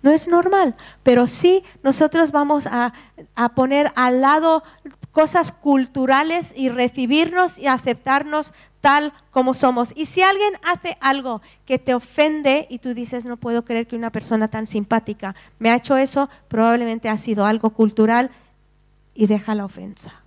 [0.04, 2.92] No es normal, pero sí nosotros vamos a,
[3.36, 4.64] a poner al lado
[5.12, 9.94] cosas culturales y recibirnos y aceptarnos tal como somos.
[9.96, 13.96] Y si alguien hace algo que te ofende y tú dices, no puedo creer que
[13.96, 18.32] una persona tan simpática me ha hecho eso, probablemente ha sido algo cultural
[19.14, 20.21] y deja la ofensa.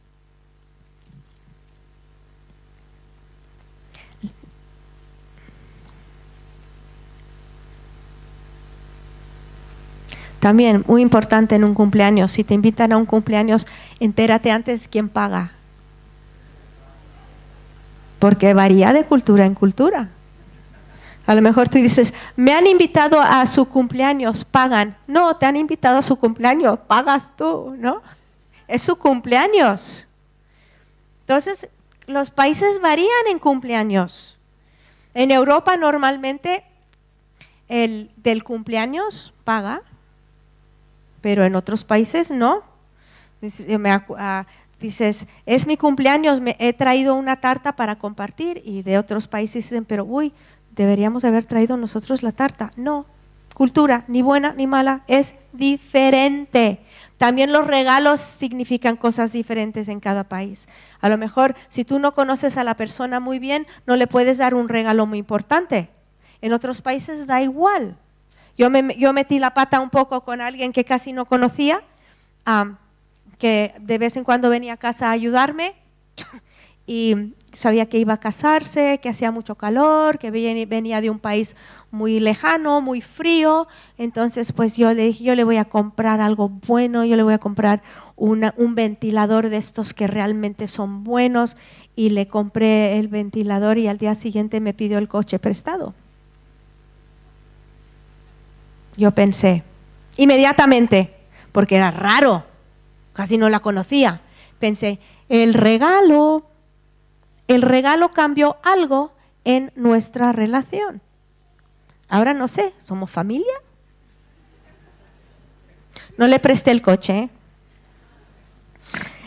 [10.45, 13.67] También muy importante en un cumpleaños, si te invitan a un cumpleaños,
[13.99, 15.53] entérate antes quién paga.
[18.19, 20.11] Porque varía de cultura en cultura.
[21.27, 24.99] A lo mejor tú dices, me han invitado a su cumpleaños, pagan.
[25.07, 28.03] No, te han invitado a su cumpleaños, pagas tú, ¿no?
[28.69, 30.09] Es su cumpleaños.
[31.21, 31.71] Entonces,
[32.07, 34.37] los países varían en cumpleaños.
[35.15, 36.65] En Europa normalmente
[37.67, 39.81] el del cumpleaños paga
[41.25, 42.63] pero en otros países no.
[44.19, 44.45] Ah,
[44.79, 49.65] dices, es mi cumpleaños, me he traído una tarta para compartir y de otros países
[49.65, 50.35] dicen, pero uy,
[50.73, 52.73] deberíamos haber traído nosotros la tarta.
[52.77, 53.07] No,
[53.55, 56.81] cultura, ni buena ni mala, es diferente.
[57.17, 60.69] También los regalos significan cosas diferentes en cada país.
[61.01, 64.37] A lo mejor si tú no conoces a la persona muy bien, no le puedes
[64.37, 65.89] dar un regalo muy importante.
[66.43, 67.97] En otros países da igual.
[68.57, 71.83] Yo, me, yo metí la pata un poco con alguien que casi no conocía,
[73.39, 75.75] que de vez en cuando venía a casa a ayudarme
[76.87, 81.57] y sabía que iba a casarse, que hacía mucho calor, que venía de un país
[81.91, 83.67] muy lejano, muy frío.
[83.97, 87.35] Entonces, pues yo le dije, yo le voy a comprar algo bueno, yo le voy
[87.35, 87.83] a comprar
[88.17, 91.57] un ventilador de estos que realmente son buenos.
[91.97, 95.95] Y le compré el ventilador y al día siguiente me pidió el coche prestado.
[98.97, 99.63] Yo pensé,
[100.17, 101.15] inmediatamente,
[101.53, 102.45] porque era raro,
[103.13, 104.21] casi no la conocía,
[104.59, 106.45] pensé, el regalo
[107.47, 109.13] el regalo cambió algo
[109.45, 111.03] en nuestra relación.
[112.09, 113.53] Ahora no sé, ¿somos familia?
[116.17, 117.19] No le presté el coche.
[117.19, 117.29] ¿eh?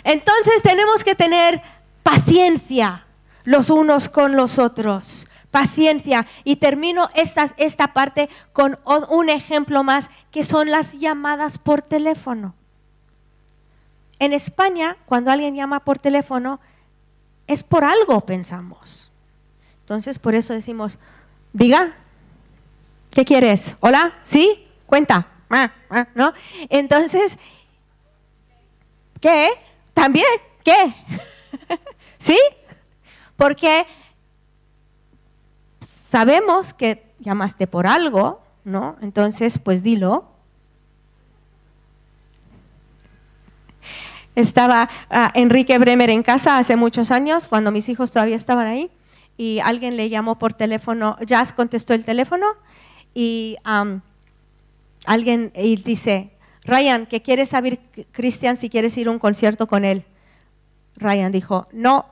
[0.04, 1.62] Entonces tenemos que tener
[2.02, 3.06] paciencia
[3.44, 5.28] los unos con los otros.
[5.58, 6.28] Paciencia.
[6.43, 12.54] Y termino esta, esta parte con un ejemplo más, que son las llamadas por teléfono.
[14.20, 16.60] En España, cuando alguien llama por teléfono,
[17.48, 19.10] es por algo, pensamos.
[19.80, 21.00] Entonces, por eso decimos,
[21.54, 21.91] diga,
[23.10, 23.78] ¿qué quieres?
[23.80, 24.13] ¿Hola?
[24.24, 24.63] ¿Sí?
[24.86, 25.26] Cuenta.
[26.13, 26.34] ¿No?
[26.70, 27.39] Entonces,
[29.20, 29.50] ¿qué?
[29.96, 30.28] ¿También?
[30.63, 30.93] ¿Qué?
[32.20, 32.38] ¿Sí?
[33.36, 33.88] Porque
[36.08, 38.96] sabemos que llamaste por algo, ¿no?
[39.02, 40.26] Entonces, pues dilo.
[44.36, 48.91] Estaba ah, Enrique Bremer en casa hace muchos años, cuando mis hijos todavía estaban ahí,
[49.36, 52.46] y alguien le llamó por teléfono, Jazz contestó el teléfono
[53.13, 53.58] y
[55.06, 56.32] alguien y dice,
[56.63, 57.80] Ryan, ¿qué quieres saber,
[58.12, 60.06] Cristian, si quieres ir a un concierto con él?
[60.96, 62.06] Ryan dijo, no.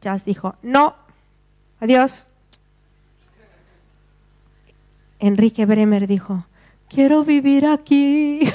[0.00, 0.94] Jazz dijo, no.
[1.80, 2.28] Adiós.
[5.22, 6.46] Enrique Bremer dijo,
[6.88, 8.40] quiero vivir aquí.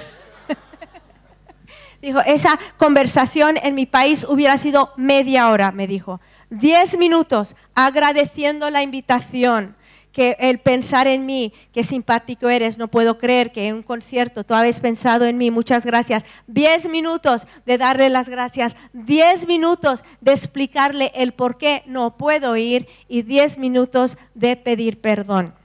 [2.01, 6.21] Dijo, esa conversación en mi país hubiera sido media hora, me dijo.
[6.51, 9.75] Diez minutos agradeciendo la invitación,
[10.11, 14.43] que el pensar en mí, qué simpático eres, no puedo creer que en un concierto
[14.43, 16.23] tú habéis pensado en mí, muchas gracias.
[16.47, 22.57] Diez minutos de darle las gracias, diez minutos de explicarle el por qué no puedo
[22.57, 25.56] ir y diez minutos de pedir perdón.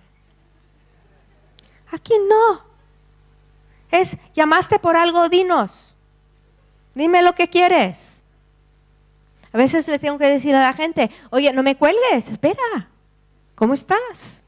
[1.93, 2.63] Aquí no.
[3.91, 5.95] Es, llamaste por algo, dinos.
[6.95, 8.23] Dime lo que quieres.
[9.53, 12.89] A veces le tengo que decir a la gente, oye, no me cuelgues, espera,
[13.55, 14.43] ¿cómo estás?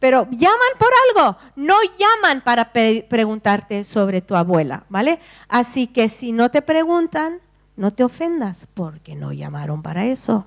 [0.00, 5.20] Pero llaman por algo, no llaman para preguntarte sobre tu abuela, ¿vale?
[5.48, 7.40] Así que si no te preguntan,
[7.76, 10.46] no te ofendas, porque no llamaron para eso.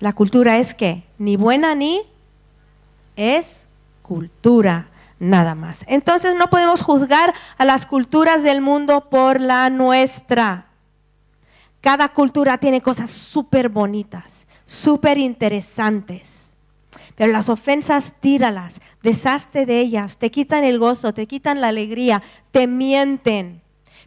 [0.00, 2.02] La cultura es que ni buena ni
[3.16, 3.68] es
[4.02, 5.84] cultura nada más.
[5.88, 10.66] Entonces no podemos juzgar a las culturas del mundo por la nuestra.
[11.80, 16.54] Cada cultura tiene cosas súper bonitas, súper interesantes.
[17.14, 22.22] Pero las ofensas, tíralas, deshazte de ellas, te quitan el gozo, te quitan la alegría,
[22.50, 23.62] te mienten.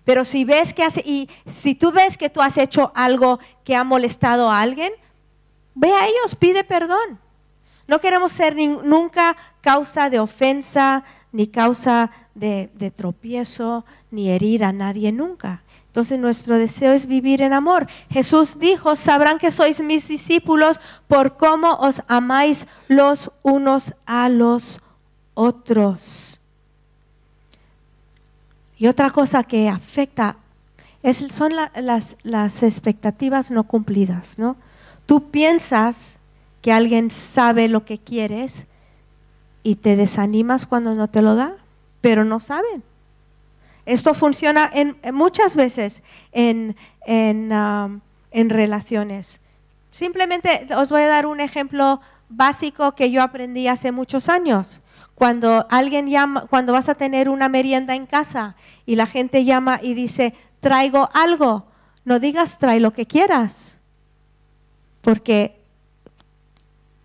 [0.06, 3.76] Pero si ves que hace, y si tú ves que tú has hecho algo que
[3.76, 4.92] ha molestado a alguien,
[5.74, 7.20] ve a ellos, pide perdón.
[7.90, 15.12] No queremos ser nunca causa de ofensa, ni causa de, tropiezo, ni herir a nadie
[15.12, 15.64] nunca.
[15.88, 17.88] Entonces nuestro deseo es vivir en amor.
[18.12, 24.82] Jesús dijo, sabrán que sois mis discípulos por cómo os amáis los unos a los
[25.34, 26.40] otros.
[28.78, 30.38] Y otra cosa que afecta
[31.02, 34.38] es, son las, las, expectativas no cumplidas.
[34.38, 34.58] ¿no?
[35.08, 36.19] Tú piensas
[36.62, 38.68] que alguien sabe lo que quieres
[39.64, 41.56] y te desanimas cuando no te lo da,
[42.02, 42.84] pero no saben.
[43.86, 46.76] Esto funciona en, muchas veces en,
[47.08, 49.42] um, en, relaciones.
[49.92, 54.82] Simplemente os voy a dar un ejemplo básico que yo aprendí hace muchos años.
[55.16, 58.56] Cuando alguien llama, cuando vas a tener una merienda en casa
[58.86, 61.66] y la gente llama y dice, traigo algo,
[62.06, 63.80] no digas trae lo que quieras,
[65.02, 65.59] porque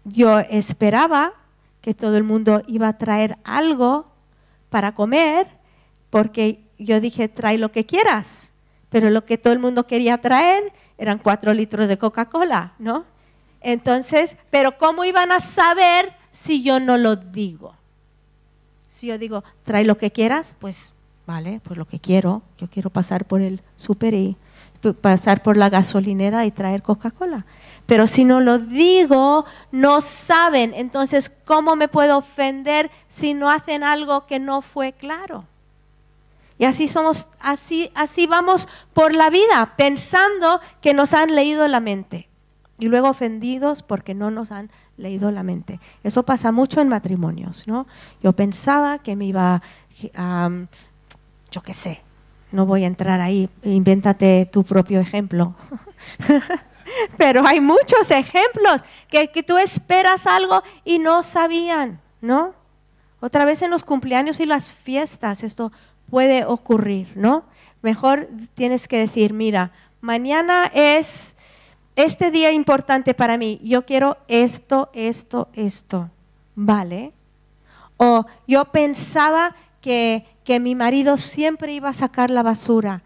[0.04, 1.32] yo esperaba
[1.80, 4.06] que todo el mundo iba a traer algo
[4.70, 5.46] para comer,
[6.10, 8.52] porque yo dije, trae lo que quieras,
[8.88, 13.04] pero lo que todo el mundo quería traer eran cuatro litros de Coca-Cola, ¿no?
[13.60, 17.74] Entonces, pero ¿cómo iban a saber si yo no lo digo?
[18.88, 20.92] Si yo digo, trae lo que quieras, pues
[21.26, 24.36] vale, pues lo que quiero, yo quiero pasar por el súper y
[25.00, 27.46] pasar por la gasolinera y traer Coca-Cola.
[27.86, 30.72] Pero si no lo digo, no saben.
[30.74, 35.44] Entonces, ¿cómo me puedo ofender si no hacen algo que no fue claro?
[36.58, 41.80] Y así somos, así, así vamos por la vida, pensando que nos han leído la
[41.80, 42.28] mente.
[42.78, 45.80] Y luego ofendidos porque no nos han leído la mente.
[46.02, 47.86] Eso pasa mucho en matrimonios, ¿no?
[48.22, 49.62] Yo pensaba que me iba
[50.16, 50.50] a,
[51.50, 52.02] yo qué sé,
[52.50, 55.54] no voy a entrar ahí, invéntate tu propio ejemplo.
[57.16, 62.54] Pero hay muchos ejemplos que, tú esperas algo y no sabían, ¿no?
[63.20, 65.72] Otra vez en los cumpleaños y las fiestas esto
[66.10, 67.44] puede ocurrir, ¿no?
[67.82, 71.36] Mejor tienes que decir, mira, mañana es
[71.96, 76.10] este día importante para mí, yo quiero esto, esto, esto,
[76.54, 77.12] ¿vale?
[77.96, 83.02] O yo pensaba que, que mi marido siempre iba a sacar la basura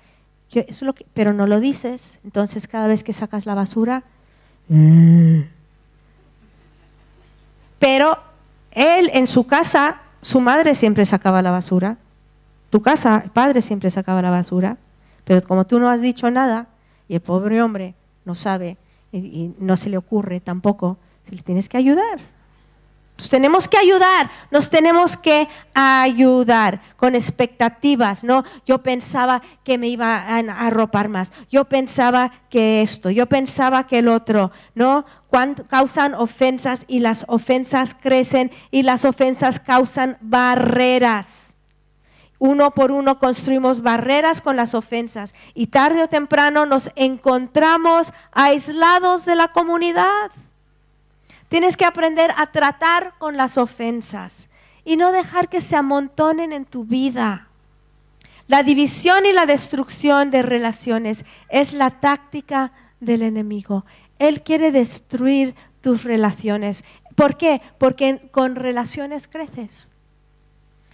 [1.15, 4.03] pero no lo dices, entonces cada vez que sacas la basura,
[7.79, 8.19] pero
[8.71, 11.99] él en su casa, su madre siempre sacaba la basura,
[12.71, 14.79] tu casa, el padre siempre sacaba la basura,
[15.25, 16.69] pero como tú no has dicho nada
[17.09, 17.95] y el pobre hombre
[18.25, 18.77] no sabe
[19.13, 20.99] y, y no se le ocurre tampoco,
[21.31, 22.38] le tienes que ayudar.
[23.19, 28.45] Nos tenemos que ayudar, nos tenemos que ayudar con expectativas, ¿no?
[28.65, 33.99] Yo pensaba que me iba a arropar más, yo pensaba que esto, yo pensaba que
[33.99, 35.05] el otro, ¿no?
[35.27, 41.57] Cuando causan ofensas y las ofensas crecen y las ofensas causan barreras.
[42.39, 49.25] Uno por uno construimos barreras con las ofensas y tarde o temprano nos encontramos aislados
[49.25, 50.31] de la comunidad.
[51.49, 54.49] Tienes que aprender a tratar con las ofensas
[54.85, 57.49] y no dejar que se amontonen en tu vida.
[58.47, 63.85] La división y la destrucción de relaciones es la táctica del enemigo.
[64.19, 66.85] Él quiere destruir tus relaciones.
[67.15, 67.61] ¿Por qué?
[67.79, 69.91] Porque con relaciones creces.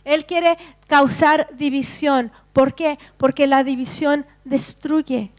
[0.05, 2.33] Él quiere causar división.
[2.53, 2.99] ¿Por qué?
[3.17, 5.33] Porque la división destruye.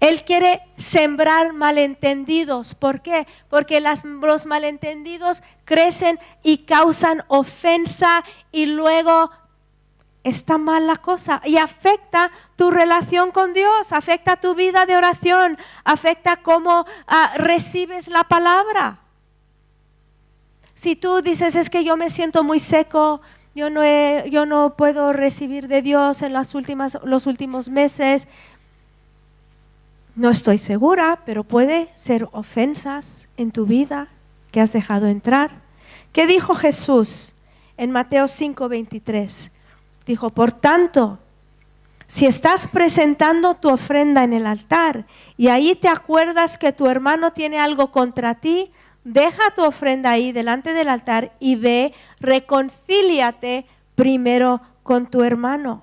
[0.00, 2.74] Él quiere sembrar malentendidos.
[2.74, 3.26] ¿Por qué?
[3.50, 9.30] Porque los malentendidos crecen y causan ofensa y luego
[10.24, 15.58] está mal la cosa y afecta tu relación con Dios, afecta tu vida de oración,
[15.84, 19.00] afecta cómo ah, recibes la palabra.
[20.74, 23.20] Si tú dices es que yo me siento muy seco,
[23.54, 23.82] yo no,
[24.26, 28.28] yo no puedo recibir de Dios en los últimos meses,
[30.20, 34.08] no estoy segura, pero puede ser ofensas en tu vida
[34.50, 35.50] que has dejado entrar.
[36.12, 37.34] ¿Qué dijo Jesús
[37.78, 39.50] en Mateo 5:23?
[40.04, 41.18] Dijo, por tanto,
[42.06, 45.06] si estás presentando tu ofrenda en el altar
[45.38, 48.70] y ahí te acuerdas que tu hermano tiene algo contra ti,
[49.04, 53.64] deja tu ofrenda ahí delante del altar y ve, reconcíliate
[53.94, 55.82] primero con tu hermano.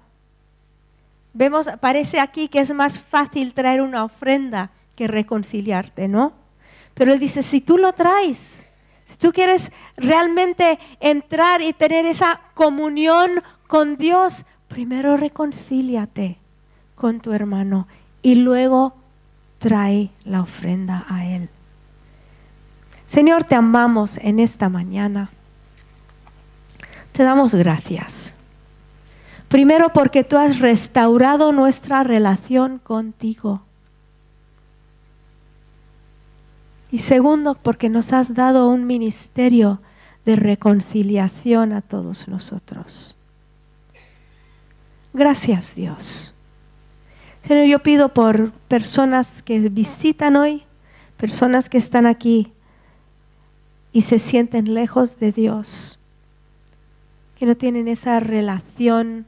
[1.37, 6.33] Vemos, parece aquí que es más fácil traer una ofrenda que reconciliarte, ¿no?
[6.95, 8.65] Pero él dice, si tú lo traes,
[9.05, 16.39] si tú quieres realmente entrar y tener esa comunión con Dios, primero reconcíliate
[16.95, 17.87] con tu hermano
[18.23, 18.95] y luego
[19.59, 21.49] trae la ofrenda a Él.
[23.05, 25.29] Señor, te amamos en esta mañana.
[27.11, 28.33] Te damos gracias.
[29.49, 33.61] Primero porque tú has restaurado nuestra relación contigo.
[36.91, 39.81] Y segundo porque nos has dado un ministerio
[40.25, 43.15] de reconciliación a todos nosotros.
[45.13, 46.33] Gracias Dios.
[47.41, 50.63] Señor, yo pido por personas que visitan hoy,
[51.15, 52.51] personas que están aquí
[53.93, 55.97] y se sienten lejos de Dios,
[57.39, 59.25] que no tienen esa relación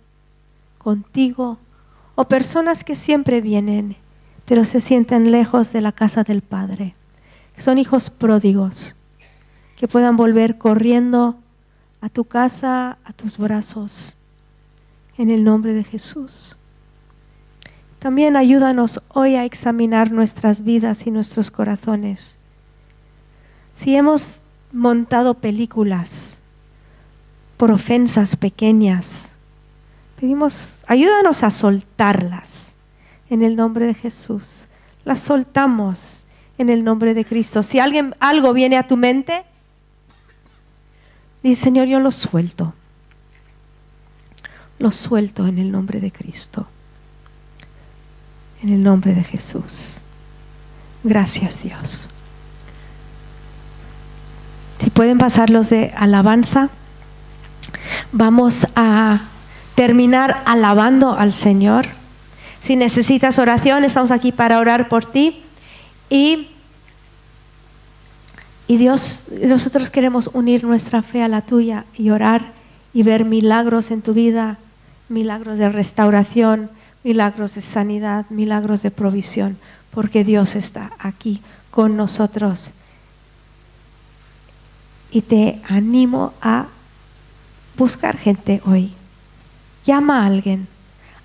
[0.89, 1.59] contigo,
[2.15, 3.95] o personas que siempre vienen,
[4.45, 6.95] pero se sienten lejos de la casa del Padre,
[7.59, 8.95] son hijos pródigos,
[9.77, 11.35] que puedan volver corriendo
[12.01, 14.17] a tu casa, a tus brazos,
[15.19, 16.57] en el nombre de Jesús.
[17.99, 22.39] También ayúdanos hoy a examinar nuestras vidas y nuestros corazones.
[23.75, 24.39] Si hemos
[24.71, 26.39] montado películas
[27.57, 29.35] por ofensas pequeñas,
[30.19, 32.73] Pedimos, ayúdanos a soltarlas
[33.29, 34.65] en el nombre de Jesús.
[35.05, 36.25] Las soltamos
[36.57, 37.63] en el nombre de Cristo.
[37.63, 39.43] Si alguien algo viene a tu mente,
[41.41, 42.73] dice, Señor, yo lo suelto.
[44.77, 46.67] Lo suelto en el nombre de Cristo.
[48.61, 49.99] En el nombre de Jesús.
[51.03, 52.09] Gracias, Dios.
[54.93, 56.67] pueden pasar los de alabanza.
[58.11, 59.21] Vamos a
[59.79, 61.85] terminar alabando al Señor.
[62.61, 65.41] Si necesitas oración, estamos aquí para orar por ti.
[66.09, 66.49] Y,
[68.67, 72.51] y Dios, nosotros queremos unir nuestra fe a la tuya y orar
[72.93, 74.57] y ver milagros en tu vida,
[75.07, 76.69] milagros de restauración,
[77.05, 79.57] milagros de sanidad, milagros de provisión,
[79.91, 82.71] porque Dios está aquí con nosotros.
[85.09, 86.65] Y te animo a
[87.77, 88.93] buscar gente hoy.
[89.85, 90.67] Llama a alguien.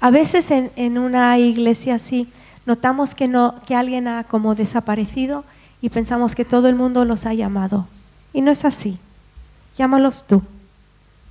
[0.00, 2.28] A veces en, en una iglesia así
[2.66, 5.44] notamos que, no, que alguien ha como desaparecido
[5.80, 7.86] y pensamos que todo el mundo los ha llamado.
[8.32, 8.98] Y no es así.
[9.76, 10.42] Llámalos tú.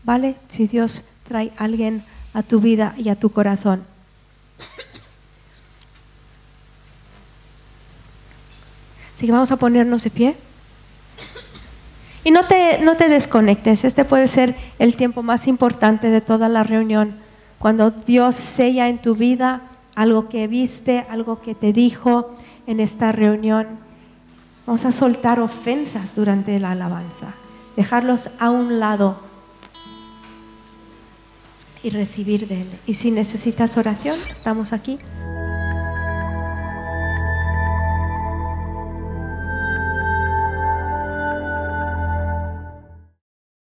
[0.04, 0.36] ¿Vale?
[0.50, 2.04] Si Dios trae a alguien
[2.34, 3.84] a tu vida y a tu corazón.
[9.16, 10.36] Así que vamos a ponernos de pie.
[12.24, 16.48] Y no te, no te desconectes, este puede ser el tiempo más importante de toda
[16.48, 17.14] la reunión,
[17.60, 19.62] cuando Dios sella en tu vida
[19.96, 22.36] algo que viste, algo que te dijo
[22.68, 23.68] en esta reunión.
[24.66, 27.34] Vamos a soltar ofensas durante la alabanza,
[27.76, 29.20] dejarlos a un lado
[31.84, 32.70] y recibir de Él.
[32.88, 34.98] Y si necesitas oración, estamos aquí